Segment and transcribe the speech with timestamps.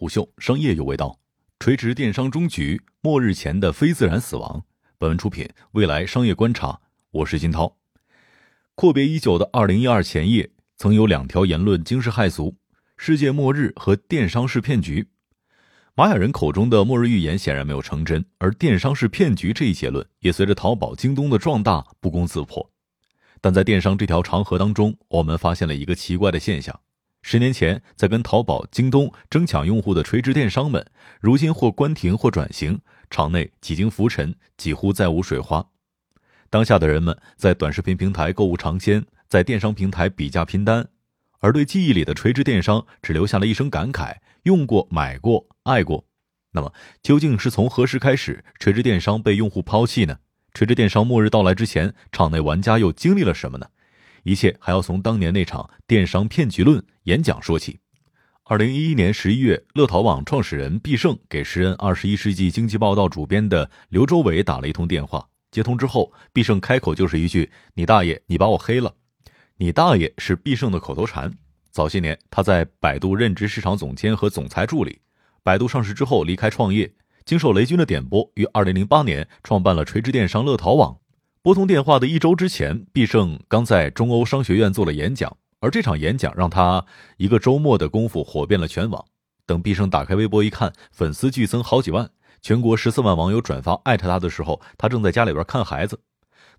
[0.00, 1.20] 虎嗅商业有味道，
[1.58, 4.64] 垂直电商终局，末日前的非自然死亡。
[4.96, 6.80] 本文出品，未来商业观察。
[7.10, 7.76] 我是金涛。
[8.74, 12.56] 阔别已久的二零一二前夜，曾有两条言论惊世骇俗：
[12.96, 15.06] 世界末日和电商是骗局。
[15.94, 22.66] 玛雅人口中的末日预言显然没有成真，而电商是骗局这一结论也随着淘宝、京东的壮大不攻自破。
[23.42, 26.80] 但在电商这条长河当中，我们发现了一个奇怪的现象。
[27.22, 30.84] 十年前，在跟淘宝、京东争抢用户的垂直电商们，
[31.20, 35.64] 如今或关停或转型，场内几经浮沉，几乎再无水花。
[36.48, 40.88] 当下的人们在短视频平台购物尝鲜，在电商平台比价拼单，
[41.38, 46.06] 而对记忆里的垂直电商只留下了一声感慨：用过、买过、爱过。
[46.52, 50.18] 那么，究竟是从何时开始，垂直电商被用户抛弃呢？
[50.52, 53.68] 垂直电商末日到来之前，场内玩家又经历了什么呢？
[54.22, 57.80] 一切还要从当年那场电商骗局论演讲说起。
[58.44, 65.24] 二零一一年十一月，乐淘网创始人毕胜给时任《二十一世纪经济报道》主编的刘周伟打了一通电话。
[65.52, 68.94] 接通之后，毕胜开口就是一句：“你大爷，你把我黑了
[69.58, 71.32] ！”“你大爷”是毕胜的口头禅。
[71.70, 75.00] 早些年，他在百度任职市场总监和总裁助理。
[75.42, 76.92] 百度上市之后，离开创业，
[77.24, 80.99] 经受雷军的点拨，于二零零八年创办了垂直电商乐淘网。
[81.42, 86.84] 拨通电话的一周之前，毕胜刚在中欧商学院做了演讲，而这场演讲让他
[87.16, 89.02] 一个周末的功夫火遍了全网。
[89.46, 92.10] 等毕胜打开微博一看，粉丝剧增好几万，
[92.42, 95.98] 全国十四万网友转发艾特他的时候，他正在家里边看孩子。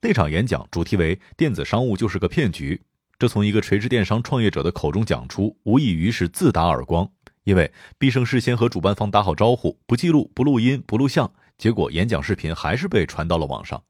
[0.01, 2.81] 那场演讲主题为“电子商务就是个骗局”，
[3.19, 7.07] 这从一个垂直电商创业者的口中讲出，无异于是自打耳光。
[7.43, 13.83] 因为毕胜事先和主办方打好招呼，不记录、不录音、不录像，结果演讲视频还是被传到了网上。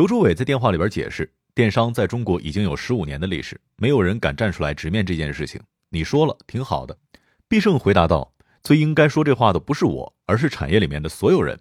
[0.00, 5.60] 刘周伟在电话里边解释，电商在中国已经有十五年的历史，没有人敢站出来直面这件事情。
[5.90, 6.96] 你说了，挺好的。
[7.46, 8.32] 毕胜回答道
[8.64, 11.60] ：“最应该说这话的不是我，而是产业里面的所有人。”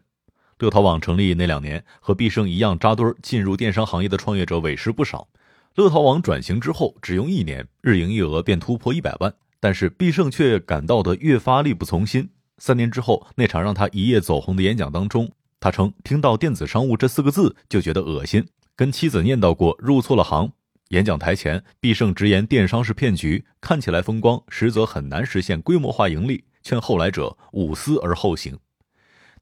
[0.60, 5.28] 乐淘网成立那两年，和毕胜一样扎堆进入电商行业的创业者委实不少。
[5.76, 12.30] 乐淘网转型之后，只用一年，日营业额便突破一百万，但是毕胜却感到的越发力不从心。
[12.58, 15.30] 三年之后，那场让他一夜走红的演讲当中。
[15.60, 20.52] 他称听到“电子商务”这四个字就觉得恶心，跟妻子念叨过入错了行。
[20.90, 28.58] 演讲台前，毕胜直言电商是骗局，看起来风光，实则很难实现规模化盈利，劝后来者五思而后行。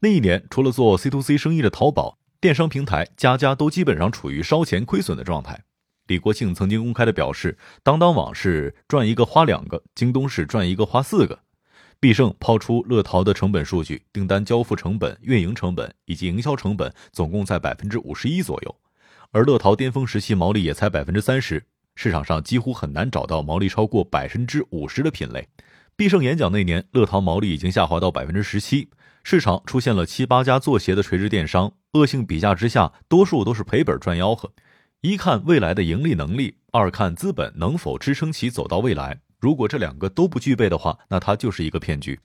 [0.02, 5.64] 那一年，除了做 C to C 生意的淘宝电商平台，家家都基本上处于烧钱亏损的状态。
[6.08, 11.40] 李国庆曾经公开的表示，当当网是赚一个花两个，京东是赚一个花四个。
[12.00, 18.76] 必胜抛出乐淘的成本数据，订单交付成本、运营成本以及营销成本总共在百分之五十一左右，
[19.32, 21.66] 而乐淘巅峰时期毛利也才百分之三十，
[21.96, 25.48] 市场上几乎很难找到毛利超过百分之五十的品类。
[25.96, 28.90] 必胜演讲那年，乐淘毛利已经下滑到百分之十七，
[29.24, 34.52] 市场出现了七八家做鞋的垂直电商，恶性比价之下，多数都是赔本赚吆喝。
[35.02, 39.20] 一看未来的盈利能力，二看资本能否支撑其走到未来。
[39.40, 42.20] 如果这两个都不具备的话，那它就是一个骗局。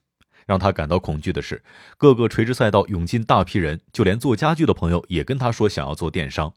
[0.45, 1.63] 让他感到恐惧的是，
[1.97, 6.53] 各个垂直赛道涌进大批人，就连做家具的朋友也跟他说想要做电商。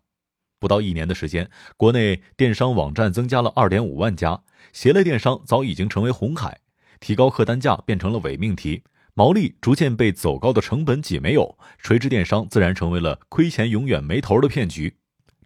[0.60, 4.42] 不到一年的时间，国内电商网站增加了二点五万家，
[4.74, 6.62] 鞋类电商早已经成为红海，
[7.00, 8.82] 提高客单价变成了伪命题，
[9.14, 14.96] 毛利逐渐被走高的成本挤没有，垂直电商自然成为了亏钱永远没头的骗局。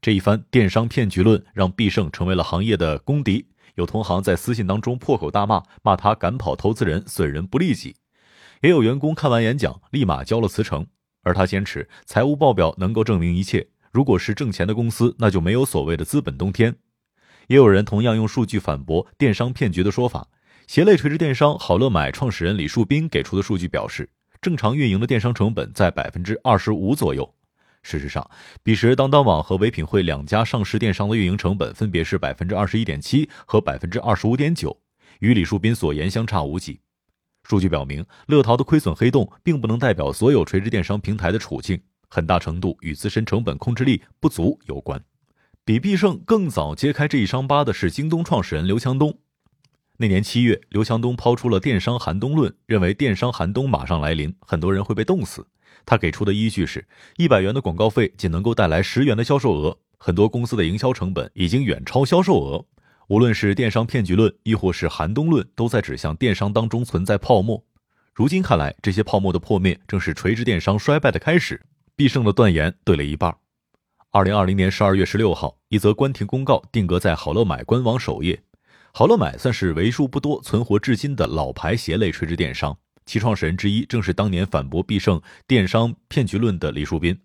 [0.01, 3.47] 这一番电商骗局论，让必胜成为了行业的公敌。
[3.75, 7.93] 有同行在私信当中破口大骂，骂他赶跑投资人，损人不利己；
[8.61, 10.85] 也有员工看完演讲立马交了辞呈。
[11.23, 16.75] 而他坚持财务报表能够证明一切，如果是挣钱的公司，那就没有所谓的资本冬天。
[17.47, 20.27] 也有人同样用数据反驳电商骗局的说法。
[20.67, 24.09] 鞋类垂直电商好乐买创始人李树斌给出的数据表示，
[24.39, 27.33] 正常运营的电商成本在百分之二十五左右。
[27.81, 28.29] 事实上，
[28.61, 34.77] 彼时当当网和唯品会两家上市电商的运营成本分别是百分之二十一点七和百分之二十五点九，
[35.19, 36.79] 与李树斌所言相差无几。
[37.43, 45.01] 数据表明，乐淘的亏损黑洞并不能代表所有垂直电商平台的处境，很大程度与自身成本控制力不足有关。
[45.65, 49.17] 比必胜更早揭开这一伤疤的是京东创始人刘强东。
[50.01, 55.45] 那年七月，刘强东抛出了电商寒冬论，认为电商寒冬马上来临，很多人会被冻死。
[55.85, 56.87] 他给出的依据是，
[57.17, 62.65] 一百元的广告费仅能够带来十元的销售额，很多公司的营销成本已经远超销售额。
[63.09, 67.61] 无论是电商骗局论，亦或是寒冬论，都在指向电商当中存在泡沫。
[68.13, 71.61] 如今看来，这些泡沫的破灭正是垂直电商衰败的开始。
[71.97, 73.35] 必胜的断言对了一半。
[74.11, 78.41] 二零二零年十二月十六号，一则关停公告定格在好乐买官网首页。
[78.91, 82.75] 好乐买算是为数不多存活至今的老牌鞋类垂直电商。
[83.05, 87.17] 其创始人之一正是当年反驳必胜电商骗局论的李树斌。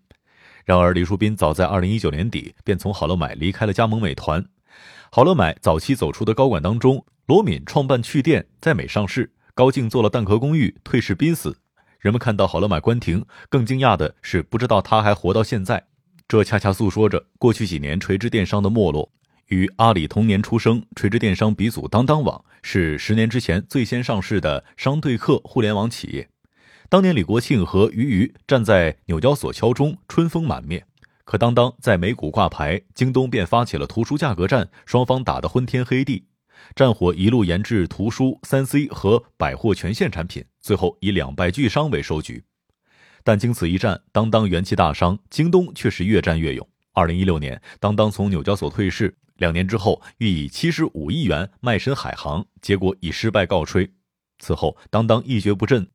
[0.63, 4.43] 然而，李树斌早在二零一九年底便从好乐买离开了加盟美团。
[5.11, 11.55] 好乐买早期走出的高管当中，罗敏创办趣店，在美上市；高静做了蛋壳公寓，退市濒死。
[11.99, 15.85] 人们看到好乐买关停，更惊讶的是不知道他还活到现在。
[16.27, 19.11] 这恰恰诉说着过去几年垂直电商的没落。
[19.47, 26.27] 与阿里同年出生，垂直电商鼻祖当当网是十年之前最先上市的商对客互联网企业。
[26.89, 30.85] 当年李国庆和俞渝站在纽交所敲钟，春风满面。
[31.23, 36.27] 可当当在美股挂牌，京东便发起了图书价格战，双方打得昏天黑地，
[36.75, 42.43] 战火一路延至图书、三 C 和百货全线产品，最后以两败俱伤为收局。
[43.23, 46.67] 但经此一战，当当元气大伤，京东却是越战越勇。
[46.93, 53.91] 二零一六年，当当从纽交所退市，两年之后欲以七十五亿元卖身海航，结果以失败告吹。
[54.39, 55.87] 此后，当当一蹶不振。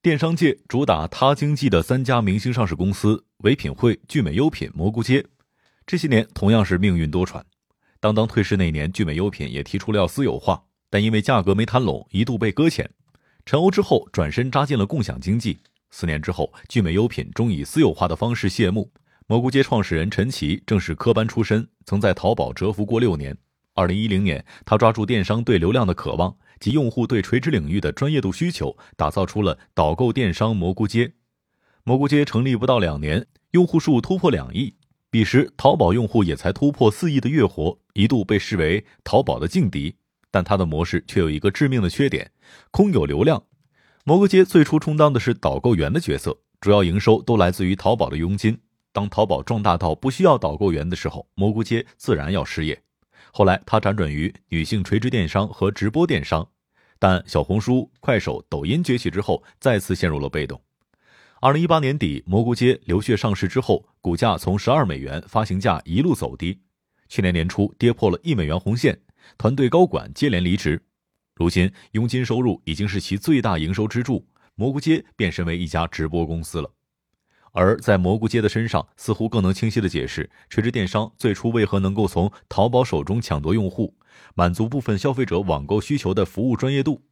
[0.00, 5.24] 电商界主打他经济的三家明星上市公司唯品会、聚美优品、蘑菇街，
[5.86, 7.42] 这些年同样是命运多舛。
[8.00, 12.90] 当当退市那年，聚美优品也提出了要私有化，但因为价格没谈拢，一度被搁浅。
[13.46, 15.60] 陈欧之后转身扎进了共享经济。
[15.90, 18.90] 四年之后，聚美优品终以私有化的方式谢幕。
[19.32, 23.34] 蘑菇街创始人陈奇正是科班出身，曾在淘宝蛰伏过六年。
[23.72, 26.36] 二零一零年，他抓住电商对流量的渴望。
[26.60, 31.14] 及用户对垂直领域的专业度需求，打造出了导购电商蘑菇街。
[31.82, 34.74] 蘑菇街成立不到两年，用户数突破两亿。
[35.08, 39.94] 彼时，淘宝用户也才突破四亿的月活，一度被视为淘宝的劲敌。
[40.30, 42.30] 但它的模式却有一个致命的缺点：
[42.70, 43.42] 空有流量。
[44.04, 48.58] 蘑菇街最初充当的是导购员的角色，主要营收都来自于淘宝的佣金。
[48.92, 52.80] 当淘宝壮大到不需要导购员的时候，蘑菇街自然要失业。
[53.32, 56.46] 后来，他辗转于女性垂直电商和直播电商，
[56.98, 60.60] 但小红书、快手、抖音崛起之后，再次陷入了被动。
[61.40, 66.60] 二零一八年底，蘑菇街流血上市之后，股价从十二美元发行价一路走低，
[67.08, 69.00] 去年年初跌破了一美元红线，
[69.38, 70.80] 团队高管接连离职。
[71.34, 74.24] 如今，佣金收入已经是其最大营收支柱，
[74.54, 76.70] 蘑菇街变身为一家直播公司了。
[77.52, 83.94] 而在蘑菇街的身上，似乎更能清晰地解释垂直电商最初为何能够从淘宝手中抢夺用户，
[84.34, 87.02] 满足部分消费者网购需求的服务专业度。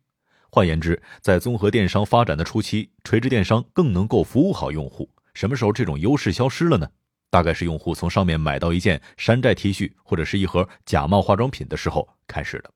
[0.51, 5.09] 换言之，在综合电商发展的初期，垂直电商更能够服务好用户。
[5.35, 6.89] 什么时候这种优势消失了呢？
[7.31, 12.71] 大概是用户从上面买到一件山寨 T 恤或者是一盒假冒化妆品的时候开始的。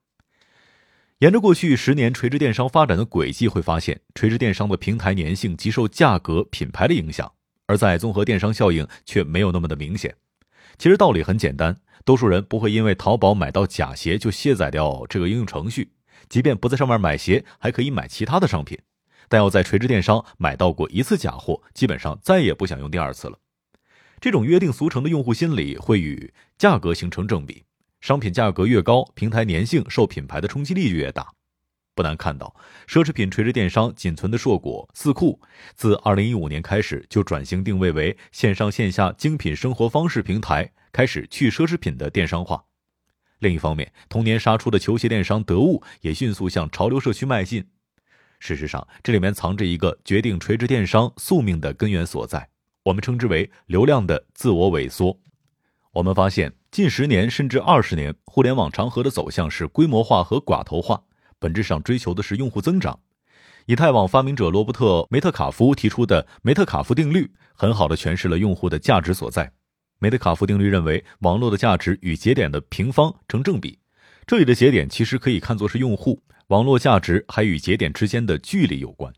[1.19, 7.33] 沿着过去十年垂直电商发展的轨迹，会发现垂直电商的平台粘性极受价格、品牌的影响。
[7.67, 10.15] 而在综合电商效应却没有那么的明显。
[10.79, 15.93] 其实道理很简单，多数人不会因为淘宝买到假鞋就卸载掉这个应用程序，
[16.29, 18.79] 即便不在上面买鞋，还可以买其他的商品。
[19.29, 23.39] 但要在垂直电商买到过一次假货，基本上再也不想用第二次了。
[24.21, 27.65] 这种约定俗成的用户心理会与价格形成正比，
[28.01, 31.33] 商品价格越高，平台粘性受品牌的冲击力就越大。
[31.95, 32.55] 不难看到，
[32.87, 35.41] 奢侈品垂直电商仅存的硕果四库，
[35.75, 42.65] 自二零一五年开始就转型定位为线上线下精品生活方式平台，开始去奢侈品的电商化。
[43.39, 47.65] 另一方面，同年杀出的球鞋电商得物也迅速向潮流社区迈进。
[48.41, 52.49] 事实上，这里面藏着一个决定垂直电商宿命的根源所在，
[52.85, 55.19] 我们称之为流量的自我萎缩。
[55.93, 61.05] 我们发现，近十年甚至二十年，互联网长河的走向是规模化和寡头化。
[61.45, 62.99] 本质上追求的是用户增长。
[63.67, 69.53] 以太网发明者罗伯特·梅特卡夫提出的梅特卡夫定律，很好的诠释了用户的价值所在。
[69.99, 73.79] 梅特卡夫定律认为，网络的价值与节点的平方成正比。
[74.27, 79.13] 这里的节点其实可以看作是用户，网络价值还与节点之间的距离有关。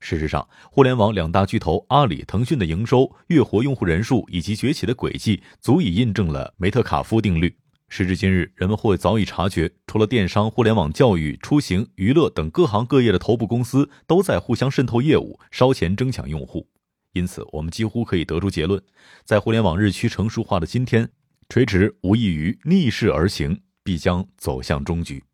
[0.00, 7.56] 事实上，互联网两大巨头阿里、腾讯的营收、月活用户人数以及崛起的轨迹，足以印证了梅特卡夫定律。
[7.90, 16.68] 时至今日，人们会早已察觉，除了电商、互联网、教育、出行、娱乐等各行各业的头部公司都在互相渗透业务、烧钱争抢用户。
[17.12, 18.80] 因此，我们几乎可以得出结论：
[19.24, 21.10] 在互联网日趋成熟化的今天，
[21.48, 25.24] 垂直无异于逆势而行，必将走向终局。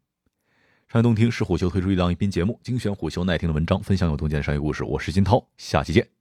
[0.88, 4.82] 商业洞听是虎嗅推出一档音频节目，精选虎嗅耐听的文章，分享有洞见的商业故事。
[4.82, 6.15] 我是金涛，下期见。